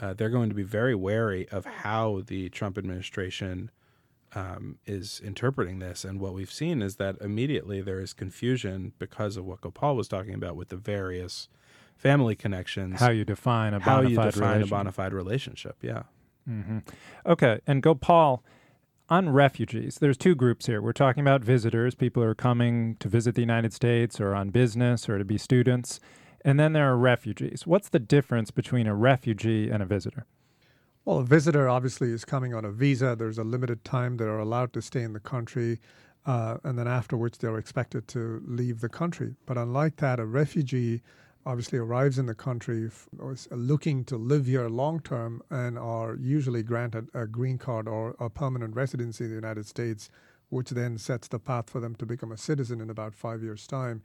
uh, 0.00 0.14
they're 0.14 0.30
going 0.30 0.48
to 0.48 0.54
be 0.54 0.62
very 0.62 0.94
wary 0.94 1.48
of 1.50 1.64
how 1.64 2.22
the 2.26 2.48
Trump 2.48 2.78
administration 2.78 3.70
um, 4.34 4.78
is 4.86 5.20
interpreting 5.22 5.78
this. 5.78 6.04
And 6.04 6.20
what 6.20 6.34
we've 6.34 6.52
seen 6.52 6.82
is 6.82 6.96
that 6.96 7.16
immediately 7.20 7.80
there 7.80 8.00
is 8.00 8.12
confusion 8.12 8.92
because 8.98 9.36
of 9.36 9.44
what 9.44 9.60
Gopal 9.60 9.96
was 9.96 10.08
talking 10.08 10.34
about 10.34 10.56
with 10.56 10.68
the 10.68 10.76
various 10.76 11.48
family 11.96 12.34
connections. 12.34 13.00
How 13.00 13.10
you 13.10 13.24
define 13.24 13.74
a 13.74 13.80
how 13.80 13.96
bona 13.96 14.08
you 14.08 14.16
define 14.16 14.62
a 14.62 14.66
bona 14.66 14.92
fide 14.92 15.12
relationship. 15.12 15.76
Yeah. 15.82 16.02
hmm 16.46 16.78
Okay, 17.26 17.60
and 17.66 17.82
Gopal, 17.82 18.42
on 19.08 19.28
refugees, 19.28 19.98
there's 20.00 20.16
two 20.16 20.34
groups 20.34 20.66
here. 20.66 20.80
We're 20.80 20.92
talking 20.92 21.20
about 21.20 21.42
visitors, 21.44 21.94
people 21.94 22.22
who 22.22 22.28
are 22.28 22.34
coming 22.34 22.96
to 22.96 23.08
visit 23.08 23.34
the 23.34 23.42
United 23.42 23.72
States 23.72 24.20
or 24.20 24.34
on 24.34 24.50
business 24.50 25.08
or 25.08 25.18
to 25.18 25.24
be 25.24 25.38
students. 25.38 26.00
And 26.44 26.58
then 26.58 26.72
there 26.72 26.90
are 26.90 26.96
refugees. 26.96 27.66
What's 27.66 27.88
the 27.88 28.00
difference 28.00 28.50
between 28.50 28.88
a 28.88 28.94
refugee 28.96 29.70
and 29.70 29.80
a 29.82 29.86
visitor? 29.86 30.26
Well, 31.04 31.18
a 31.18 31.24
visitor 31.24 31.68
obviously 31.68 32.12
is 32.12 32.24
coming 32.24 32.54
on 32.54 32.64
a 32.64 32.70
visa. 32.70 33.16
There's 33.18 33.38
a 33.38 33.44
limited 33.44 33.84
time 33.84 34.16
they're 34.16 34.38
allowed 34.38 34.72
to 34.74 34.82
stay 34.82 35.02
in 35.02 35.12
the 35.12 35.20
country, 35.20 35.80
uh, 36.26 36.58
and 36.62 36.78
then 36.78 36.86
afterwards 36.86 37.38
they're 37.38 37.58
expected 37.58 38.06
to 38.08 38.40
leave 38.46 38.80
the 38.80 38.88
country. 38.88 39.34
But 39.44 39.58
unlike 39.58 39.96
that, 39.96 40.20
a 40.20 40.24
refugee 40.26 41.02
obviously 41.44 41.78
arrives 41.78 42.18
in 42.20 42.26
the 42.26 42.34
country 42.36 42.86
f- 42.86 43.08
looking 43.50 44.04
to 44.04 44.16
live 44.16 44.46
here 44.46 44.68
long 44.68 45.00
term 45.00 45.42
and 45.50 45.76
are 45.76 46.14
usually 46.14 46.62
granted 46.62 47.08
a 47.14 47.26
green 47.26 47.58
card 47.58 47.88
or 47.88 48.14
a 48.20 48.30
permanent 48.30 48.76
residency 48.76 49.24
in 49.24 49.30
the 49.30 49.34
United 49.34 49.66
States, 49.66 50.08
which 50.50 50.70
then 50.70 50.98
sets 50.98 51.26
the 51.26 51.40
path 51.40 51.68
for 51.68 51.80
them 51.80 51.96
to 51.96 52.06
become 52.06 52.30
a 52.30 52.36
citizen 52.36 52.80
in 52.80 52.90
about 52.90 53.12
five 53.12 53.42
years' 53.42 53.66
time. 53.66 54.02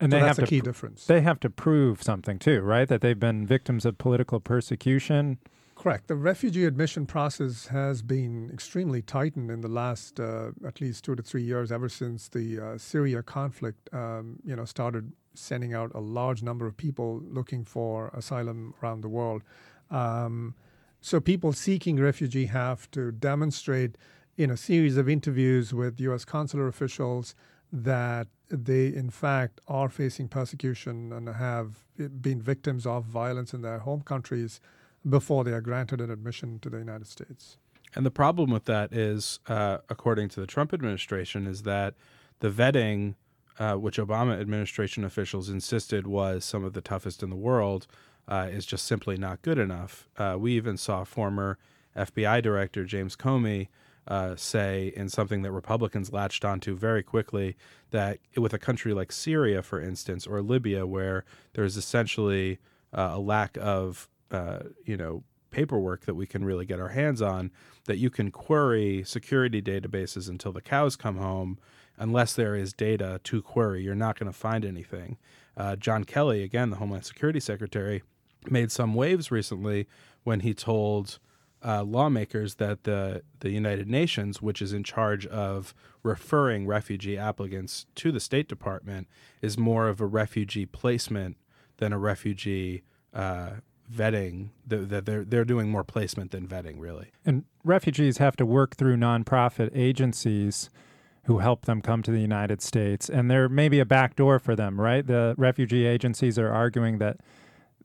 And 0.00 0.10
so 0.10 0.16
they 0.16 0.22
that's 0.22 0.38
have 0.38 0.46
a 0.46 0.48
key 0.48 0.60
pr- 0.60 0.64
difference. 0.64 1.04
they 1.04 1.20
have 1.20 1.40
to 1.40 1.50
prove 1.50 2.02
something 2.02 2.38
too, 2.38 2.62
right? 2.62 2.88
That 2.88 3.02
they've 3.02 3.20
been 3.20 3.46
victims 3.46 3.84
of 3.84 3.98
political 3.98 4.40
persecution. 4.40 5.36
Correct. 5.80 6.08
The 6.08 6.14
refugee 6.14 6.66
admission 6.66 7.06
process 7.06 7.68
has 7.68 8.02
been 8.02 8.50
extremely 8.52 9.00
tightened 9.00 9.50
in 9.50 9.62
the 9.62 9.68
last 9.68 10.20
uh, 10.20 10.50
at 10.66 10.78
least 10.78 11.04
two 11.04 11.16
to 11.16 11.22
three 11.22 11.42
years, 11.42 11.72
ever 11.72 11.88
since 11.88 12.28
the 12.28 12.60
uh, 12.60 12.76
Syria 12.76 13.22
conflict. 13.22 13.88
Um, 13.94 14.40
you 14.44 14.54
know, 14.54 14.66
started 14.66 15.10
sending 15.32 15.72
out 15.72 15.90
a 15.94 16.00
large 16.00 16.42
number 16.42 16.66
of 16.66 16.76
people 16.76 17.22
looking 17.24 17.64
for 17.64 18.08
asylum 18.08 18.74
around 18.82 19.00
the 19.00 19.08
world. 19.08 19.42
Um, 19.90 20.54
so 21.00 21.18
people 21.18 21.54
seeking 21.54 21.96
refugee 21.96 22.44
have 22.44 22.90
to 22.90 23.10
demonstrate 23.10 23.96
in 24.36 24.50
a 24.50 24.58
series 24.58 24.98
of 24.98 25.08
interviews 25.08 25.72
with 25.72 25.98
U.S. 26.00 26.26
consular 26.26 26.68
officials 26.68 27.34
that 27.72 28.26
they, 28.50 28.88
in 28.88 29.08
fact, 29.08 29.62
are 29.66 29.88
facing 29.88 30.28
persecution 30.28 31.10
and 31.10 31.26
have 31.26 31.78
been 32.20 32.42
victims 32.42 32.84
of 32.84 33.06
violence 33.06 33.54
in 33.54 33.62
their 33.62 33.78
home 33.78 34.02
countries 34.02 34.60
before 35.08 35.44
they 35.44 35.52
are 35.52 35.60
granted 35.60 36.00
an 36.00 36.10
admission 36.10 36.58
to 36.60 36.70
the 36.70 36.78
United 36.78 37.06
States. 37.06 37.56
And 37.94 38.06
the 38.06 38.10
problem 38.10 38.50
with 38.50 38.66
that 38.66 38.92
is, 38.92 39.40
uh, 39.48 39.78
according 39.88 40.28
to 40.30 40.40
the 40.40 40.46
Trump 40.46 40.72
administration, 40.72 41.46
is 41.46 41.62
that 41.62 41.94
the 42.40 42.50
vetting, 42.50 43.14
uh, 43.58 43.74
which 43.74 43.98
Obama 43.98 44.40
administration 44.40 45.04
officials 45.04 45.48
insisted 45.48 46.06
was 46.06 46.44
some 46.44 46.64
of 46.64 46.72
the 46.72 46.80
toughest 46.80 47.22
in 47.22 47.30
the 47.30 47.36
world, 47.36 47.86
uh, 48.28 48.48
is 48.50 48.64
just 48.64 48.86
simply 48.86 49.16
not 49.16 49.42
good 49.42 49.58
enough. 49.58 50.08
Uh, 50.16 50.36
we 50.38 50.52
even 50.52 50.76
saw 50.76 51.02
former 51.02 51.58
FBI 51.96 52.42
Director 52.42 52.84
James 52.84 53.16
Comey 53.16 53.68
uh, 54.06 54.34
say 54.36 54.92
in 54.96 55.08
something 55.08 55.42
that 55.42 55.52
Republicans 55.52 56.12
latched 56.12 56.44
onto 56.44 56.76
very 56.76 57.02
quickly 57.02 57.56
that 57.90 58.18
with 58.36 58.54
a 58.54 58.58
country 58.58 58.94
like 58.94 59.12
Syria, 59.12 59.62
for 59.62 59.80
instance, 59.80 60.26
or 60.26 60.42
Libya, 60.42 60.86
where 60.86 61.24
there's 61.54 61.76
essentially 61.76 62.58
uh, 62.92 63.10
a 63.12 63.20
lack 63.20 63.56
of 63.60 64.08
uh, 64.30 64.60
you 64.84 64.96
know 64.96 65.22
paperwork 65.50 66.04
that 66.04 66.14
we 66.14 66.26
can 66.26 66.44
really 66.44 66.64
get 66.64 66.78
our 66.78 66.90
hands 66.90 67.20
on 67.20 67.50
that 67.86 67.98
you 67.98 68.08
can 68.08 68.30
query 68.30 69.02
security 69.04 69.60
databases 69.60 70.28
until 70.28 70.52
the 70.52 70.60
cows 70.60 70.94
come 70.94 71.16
home 71.16 71.58
unless 71.98 72.34
there 72.34 72.54
is 72.54 72.72
data 72.72 73.20
to 73.24 73.42
query. 73.42 73.82
You're 73.82 73.96
not 73.96 74.16
going 74.16 74.30
to 74.30 74.38
find 74.38 74.64
anything. 74.64 75.18
Uh, 75.56 75.74
john 75.76 76.04
kelly 76.04 76.42
again 76.42 76.70
the 76.70 76.76
homeland 76.76 77.04
security 77.04 77.40
secretary 77.40 78.02
made 78.48 78.70
some 78.70 78.94
waves 78.94 79.30
recently 79.30 79.86
when 80.22 80.40
he 80.40 80.54
told 80.54 81.18
uh, 81.62 81.82
lawmakers 81.82 82.54
that 82.56 82.84
the 82.84 83.22
the 83.40 83.50
United 83.50 83.88
Nations, 83.88 84.40
which 84.40 84.62
is 84.62 84.72
in 84.72 84.82
charge 84.82 85.26
of 85.26 85.74
referring 86.02 86.66
refugee 86.66 87.18
applicants 87.18 87.86
to 87.96 88.10
the 88.10 88.20
State 88.20 88.48
Department, 88.48 89.08
is 89.42 89.58
more 89.58 89.88
of 89.88 90.00
a 90.00 90.06
refugee 90.06 90.66
placement 90.66 91.36
than 91.76 91.92
a 91.92 91.98
refugee 91.98 92.82
uh, 93.12 93.50
vetting. 93.90 94.50
That 94.66 95.04
they're 95.04 95.24
they're 95.24 95.44
doing 95.44 95.70
more 95.70 95.84
placement 95.84 96.30
than 96.30 96.46
vetting, 96.46 96.76
really. 96.78 97.08
And 97.24 97.44
refugees 97.64 98.18
have 98.18 98.36
to 98.36 98.46
work 98.46 98.76
through 98.76 98.96
nonprofit 98.96 99.70
agencies 99.74 100.70
who 101.24 101.38
help 101.38 101.66
them 101.66 101.82
come 101.82 102.02
to 102.02 102.10
the 102.10 102.20
United 102.20 102.62
States. 102.62 103.08
And 103.08 103.30
there 103.30 103.48
may 103.48 103.68
be 103.68 103.78
a 103.78 103.84
back 103.84 104.16
door 104.16 104.38
for 104.38 104.56
them, 104.56 104.80
right? 104.80 105.06
The 105.06 105.34
refugee 105.36 105.86
agencies 105.86 106.38
are 106.38 106.50
arguing 106.50 106.98
that 106.98 107.18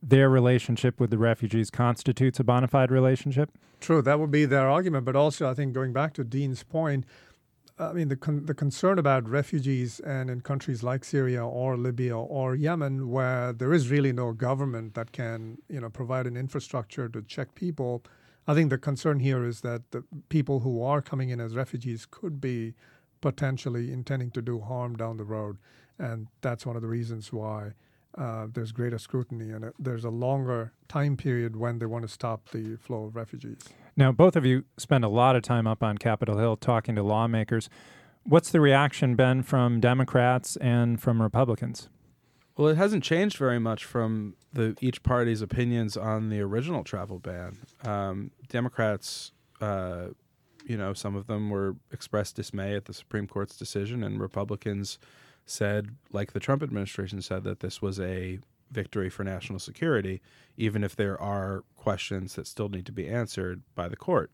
their 0.01 0.29
relationship 0.29 0.99
with 0.99 1.09
the 1.09 1.17
refugees 1.17 1.69
constitutes 1.69 2.39
a 2.39 2.43
bona 2.43 2.67
fide 2.67 2.91
relationship. 2.91 3.51
True, 3.79 4.01
that 4.01 4.19
would 4.19 4.31
be 4.31 4.45
their 4.45 4.69
argument. 4.69 5.05
But 5.05 5.15
also, 5.15 5.49
I 5.49 5.53
think 5.53 5.73
going 5.73 5.93
back 5.93 6.13
to 6.13 6.23
Dean's 6.23 6.63
point, 6.63 7.05
I 7.77 7.91
mean, 7.91 8.07
the, 8.07 8.15
con- 8.15 8.45
the 8.45 8.53
concern 8.53 8.97
about 8.99 9.27
refugees 9.27 9.99
and 9.99 10.29
in 10.29 10.41
countries 10.41 10.81
like 10.81 11.03
Syria 11.03 11.45
or 11.45 11.75
Libya 11.75 12.17
or 12.17 12.55
Yemen, 12.55 13.09
where 13.09 13.51
there 13.51 13.73
is 13.73 13.89
really 13.89 14.13
no 14.13 14.31
government 14.31 14.93
that 14.93 15.11
can, 15.11 15.57
you 15.67 15.81
know, 15.81 15.89
provide 15.89 16.25
an 16.25 16.37
infrastructure 16.37 17.09
to 17.09 17.21
check 17.21 17.53
people. 17.53 18.01
I 18.47 18.53
think 18.53 18.69
the 18.69 18.77
concern 18.77 19.19
here 19.19 19.45
is 19.45 19.59
that 19.61 19.91
the 19.91 20.05
people 20.29 20.61
who 20.61 20.81
are 20.81 21.01
coming 21.01 21.29
in 21.29 21.41
as 21.41 21.53
refugees 21.53 22.07
could 22.09 22.39
be 22.39 22.75
potentially 23.19 23.91
intending 23.91 24.31
to 24.31 24.41
do 24.41 24.61
harm 24.61 24.95
down 24.95 25.17
the 25.17 25.25
road, 25.25 25.57
and 25.99 26.27
that's 26.41 26.65
one 26.65 26.77
of 26.77 26.81
the 26.81 26.87
reasons 26.87 27.33
why 27.33 27.73
uh, 28.17 28.47
there's 28.53 28.71
greater 28.71 28.97
scrutiny 28.97 29.51
and 29.51 29.65
it, 29.65 29.73
there's 29.77 30.05
a 30.05 30.09
longer 30.09 30.71
time 30.87 31.17
period 31.17 31.57
when 31.57 31.79
they 31.79 31.85
want 31.85 32.03
to 32.03 32.07
stop 32.07 32.49
the 32.51 32.77
flow 32.77 33.05
of 33.05 33.15
refugees. 33.15 33.59
Now, 33.97 34.11
both 34.11 34.35
of 34.35 34.45
you 34.45 34.65
spend 34.77 35.05
a 35.05 35.09
lot 35.09 35.35
of 35.35 35.41
time 35.41 35.67
up 35.67 35.81
on 35.81 35.97
Capitol 35.97 36.37
Hill 36.37 36.57
talking 36.57 36.95
to 36.95 37.03
lawmakers. 37.03 37.69
What's 38.23 38.51
the 38.51 38.59
reaction 38.59 39.15
been 39.15 39.43
from 39.43 39.79
Democrats 39.79 40.57
and 40.57 41.01
from 41.01 41.21
Republicans? 41.21 41.87
Well, 42.57 42.69
it 42.69 42.77
hasn't 42.77 43.03
changed 43.03 43.37
very 43.37 43.59
much 43.59 43.85
from 43.85 44.35
the 44.51 44.75
each 44.81 45.03
party's 45.03 45.41
opinions 45.41 45.95
on 45.95 46.29
the 46.29 46.39
original 46.41 46.83
travel 46.83 47.19
ban. 47.19 47.57
Um, 47.83 48.31
Democrats, 48.49 49.31
uh, 49.61 50.07
you 50.65 50.77
know, 50.77 50.93
some 50.93 51.15
of 51.15 51.27
them 51.27 51.49
were 51.49 51.75
expressed 51.91 52.35
dismay 52.35 52.75
at 52.75 52.85
the 52.85 52.93
Supreme 52.93 53.27
Court's 53.27 53.57
decision, 53.57 54.03
and 54.03 54.19
Republicans 54.19 54.97
said, 55.45 55.95
like 56.11 56.33
the 56.33 56.39
Trump 56.39 56.63
administration 56.63 57.21
said, 57.21 57.43
that 57.43 57.59
this 57.59 57.81
was 57.81 57.99
a 57.99 58.39
victory 58.71 59.09
for 59.09 59.23
national 59.23 59.59
security, 59.59 60.21
even 60.57 60.83
if 60.83 60.95
there 60.95 61.19
are 61.21 61.63
questions 61.75 62.35
that 62.35 62.47
still 62.47 62.69
need 62.69 62.85
to 62.85 62.91
be 62.91 63.07
answered 63.07 63.61
by 63.75 63.87
the 63.87 63.95
court. 63.95 64.31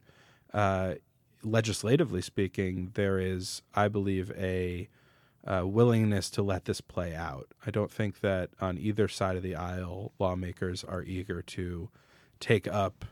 Uh, 0.54 0.96
legislatively 1.44 2.22
speaking, 2.22 2.92
there 2.94 3.20
is, 3.20 3.62
I 3.74 3.88
believe, 3.88 4.32
a 4.38 4.90
uh, 5.46 5.64
willingness 5.66 6.30
to 6.32 6.44
let 6.44 6.66
this 6.66 6.82
play 6.82 7.16
out. 7.16 7.48
I 7.66 7.72
don't 7.72 7.92
think 7.92 8.20
that 8.22 8.52
on 8.60 8.78
either 8.78 9.08
side 9.08 9.36
of 9.36 9.44
the 9.44 9.56
aisle, 9.56 10.12
lawmakers 10.20 10.84
are 10.84 11.04
eager 11.04 11.42
to 11.42 11.90
take 12.40 12.68
up 12.68 13.06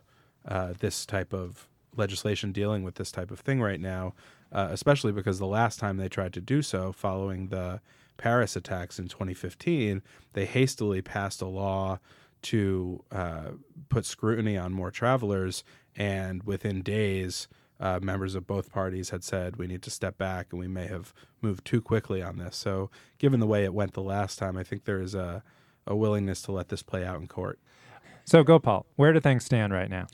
uh, 0.48 0.74
this 0.80 1.06
type 1.06 1.34
of 1.34 1.68
legislation 1.96 2.52
dealing 2.52 2.84
with 2.84 2.96
this 2.96 3.12
type 3.12 3.32
of 3.32 3.40
thing 3.40 3.62
right 3.62 3.80
now, 3.80 4.14
uh, 4.52 4.68
especially 4.72 5.12
because 5.12 5.40
the 5.40 5.48
last 5.48 5.80
time 5.80 5.98
they 5.98 6.10
tried 6.10 6.34
to 6.34 6.42
do 6.42 6.62
so, 6.62 6.92
following 6.92 7.48
the 7.48 7.82
Paris 8.20 8.56
attacks 8.56 9.00
in 9.00 9.08
2015, 9.08 10.04
they 10.34 10.46
hastily 10.46 11.02
passed 11.02 11.42
a 11.42 11.48
law 11.48 11.98
to 12.44 13.04
uh, 13.12 13.52
put 13.90 14.06
scrutiny 14.06 14.58
on 14.58 14.72
more 14.72 14.92
travelers, 14.92 15.64
and 15.96 16.44
within 16.44 16.82
days, 16.82 17.48
uh, 17.80 18.00
members 18.02 18.36
of 18.36 18.46
both 18.46 18.72
parties 18.72 19.10
had 19.10 19.24
said 19.24 19.56
we 19.56 19.66
need 19.66 19.82
to 19.82 19.90
step 19.90 20.18
back 20.18 20.48
and 20.52 20.60
we 20.60 20.68
may 20.68 20.86
have 20.86 21.14
moved 21.42 21.64
too 21.64 21.82
quickly 21.82 22.22
on 22.22 22.38
this. 22.38 22.58
So, 22.58 22.92
given 23.18 23.40
the 23.40 23.48
way 23.48 23.64
it 23.64 23.74
went 23.74 23.94
the 23.94 24.04
last 24.04 24.38
time, 24.38 24.58
I 24.58 24.64
think 24.64 24.84
there 24.84 25.02
is 25.02 25.16
a, 25.16 25.42
a 25.88 25.96
willingness 25.96 26.42
to 26.44 26.52
let 26.52 26.68
this 26.68 26.84
play 26.84 27.06
out 27.06 27.20
in 27.22 27.28
court. 27.28 27.58
So, 28.26 28.44
Gopal, 28.44 28.86
where 28.98 29.14
do 29.14 29.20
things 29.20 29.46
stand 29.46 29.74
right 29.74 29.90
now? 29.90 30.08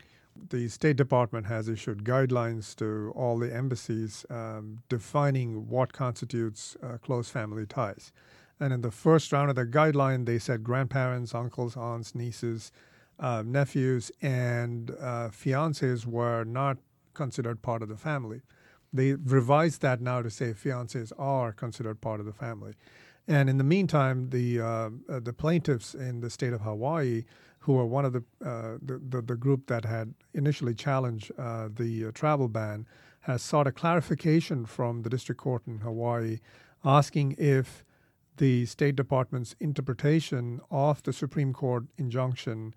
The 0.50 0.68
State 0.68 0.98
Department 0.98 1.46
has 1.48 1.70
issued 1.70 2.04
guidelines 2.04 2.75
to 2.75 3.12
all 3.15 3.39
the 3.39 3.54
embassies 3.54 4.25
um, 4.30 4.84
defining 4.89 5.70
what 5.70 5.94
constitutes 5.94 6.75
uh, 6.84 6.98
close 6.98 7.30
family 7.30 7.65
ties. 7.65 8.12
And 8.60 8.74
in 8.74 8.82
the 8.82 8.92
first 8.92 9.32
round 9.32 9.50
of 9.50 9.56
the 9.56 9.65
guideline, 9.65 10.25
they 10.25 10.39
said 10.39 10.63
grandparents, 10.63 11.34
uncles, 11.34 11.75
aunts, 11.75 12.15
nieces, 12.15 12.72
uh, 13.20 13.44
nephews, 13.46 14.12
and 14.22 14.92
uh, 14.92 15.30
fiancés 15.30 16.06
were 16.06 16.44
not 16.44 16.77
considered 17.13 17.62
part 17.62 17.82
of 17.82 17.89
the 17.89 17.98
family. 17.98 18.42
They 18.94 19.13
revised 19.13 19.82
that 19.82 20.00
now 20.01 20.22
to 20.22 20.30
say 20.30 20.54
fiancés 20.54 21.12
are 21.18 21.51
considered 21.51 22.01
part 22.01 22.20
of 22.20 22.25
the 22.25 22.34
family. 22.34 22.74
And 23.27 23.50
in 23.50 23.58
the 23.58 23.63
meantime, 23.63 24.30
the 24.30 24.62
uh, 24.62 24.89
uh, 25.10 25.20
the 25.20 25.34
plaintiffs 25.34 25.96
in 25.96 26.22
the 26.22 26.30
state 26.30 26.54
of 26.54 26.62
Hawaii, 26.62 27.25
who 27.65 27.74
were 27.74 27.86
one 27.86 28.05
of 28.05 28.13
the 28.13 28.24
uh, 28.45 28.77
the, 28.79 29.01
the, 29.10 29.22
the, 29.24 29.36
group 29.36 29.65
that 29.65 29.86
had 29.86 30.13
initially 30.36 30.75
challenged 30.75 31.31
uh, 31.39 31.67
the 31.74 32.05
uh, 32.05 32.12
travel 32.12 32.48
ban, 32.48 32.86
has 33.22 33.41
sought 33.41 33.65
a 33.65 33.72
clarification 33.72 34.67
from 34.67 35.01
the 35.01 35.10
district 35.10 35.41
court 35.41 35.63
in 35.65 35.79
Hawaii, 35.79 36.38
asking 36.84 37.36
if 37.39 37.84
the 38.38 38.67
State 38.67 38.95
Department's 38.95 39.55
interpretation 39.60 40.62
of 40.69 41.01
the 41.03 41.12
Supreme 41.12 41.53
Court 41.53 41.86
injunction 41.98 42.75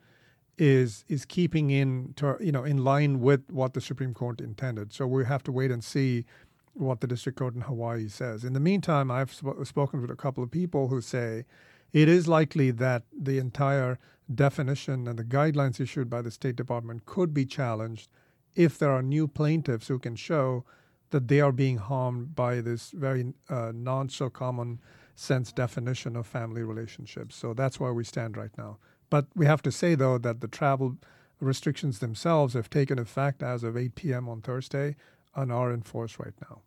is 0.57 1.05
is 1.07 1.27
keeping 1.27 1.69
in 1.69 2.15
you 2.41 2.51
know 2.51 2.65
in 2.65 2.83
line 2.83 3.21
with 3.21 3.43
what 3.51 3.75
the 3.75 3.83
Supreme 3.83 4.15
Court 4.15 4.41
intended. 4.41 4.95
So 4.95 5.07
we 5.07 5.27
have 5.27 5.43
to 5.45 5.53
wait 5.53 5.71
and 5.71 5.85
see 5.85 6.25
what 6.73 7.03
the 7.03 7.07
district 7.07 7.39
court 7.39 7.55
in 7.55 7.61
Hawaii 7.61 8.09
says. 8.09 8.43
In 8.43 8.55
the 8.55 8.61
meantime, 8.61 9.11
I've 9.11 9.35
sp- 9.37 9.61
spoken 9.65 10.01
with 10.01 10.11
a 10.11 10.17
couple 10.17 10.43
of 10.43 10.51
people 10.51 10.89
who 10.89 11.03
say 11.03 11.45
it 11.93 12.09
is 12.09 12.27
likely 12.27 12.71
that 12.71 13.03
the 13.13 13.39
entire 13.39 13.99
definition 14.33 15.09
and 15.09 15.19
the 15.19 15.25
guidelines 15.25 15.81
issued 15.81 16.11
by 16.11 16.23
the 16.23 16.31
State 16.31 16.57
Department 16.57 17.07
could 17.07 17.33
be 17.33 17.47
challenged 17.47 18.09
if 18.55 18.79
there 18.79 18.91
are 18.91 19.03
new 19.03 19.29
plaintiffs 19.29 19.89
who 19.89 19.99
can 19.99 20.17
show 20.17 20.65
that 21.11 21.29
they 21.29 21.41
are 21.41 21.53
being 21.53 21.79
harmed 21.79 22.35
by 22.35 22.61
this 22.61 22.91
very 22.91 23.33
uh, 23.49 23.73
non 23.75 24.09
so 24.09 24.29
common 24.29 24.81
sense 25.15 25.53
definition 25.53 26.17
of 26.17 26.27
family 26.27 26.63
relationships. 26.63 27.35
So 27.35 27.55
that's 27.55 27.81
where 27.81 27.95
we 27.95 28.05
stand 28.05 28.37
right 28.37 28.57
now. 28.57 28.79
But 29.11 29.27
we 29.35 29.47
have 29.47 29.63
to 29.63 29.73
say, 29.73 29.95
though, 29.95 30.19
that 30.19 30.41
the 30.41 30.49
travel 30.49 30.97
restrictions 31.41 31.99
themselves 31.99 32.55
have 32.55 32.69
taken 32.69 32.99
effect 32.99 33.43
as 33.43 33.63
of 33.63 33.77
8 33.77 33.95
p.m. 33.95 34.29
on 34.29 34.43
Thursday 34.43 34.97
and 35.35 35.53
are 35.53 35.73
in 35.73 35.83
force 35.83 36.19
right 36.19 36.35
now. 36.49 36.61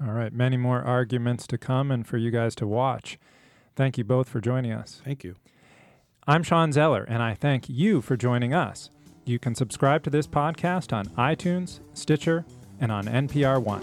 All 0.00 0.12
right. 0.12 0.32
Many 0.32 0.56
more 0.56 0.82
arguments 0.82 1.46
to 1.48 1.58
come 1.58 1.90
and 1.90 2.06
for 2.06 2.16
you 2.16 2.30
guys 2.30 2.54
to 2.56 2.66
watch. 2.66 3.18
Thank 3.76 3.98
you 3.98 4.04
both 4.04 4.28
for 4.28 4.40
joining 4.40 4.72
us. 4.72 5.02
Thank 5.04 5.24
you. 5.24 5.36
I'm 6.26 6.42
Shawn 6.42 6.70
Zeller, 6.70 7.04
and 7.04 7.22
I 7.22 7.34
thank 7.34 7.68
you 7.68 8.02
for 8.02 8.16
joining 8.16 8.52
us. 8.52 8.90
You 9.24 9.38
can 9.38 9.54
subscribe 9.54 10.02
to 10.04 10.10
this 10.10 10.26
podcast 10.26 10.92
on 10.92 11.06
iTunes, 11.16 11.80
Stitcher, 11.94 12.44
and 12.78 12.92
on 12.92 13.06
NPR 13.06 13.62
One. 13.62 13.80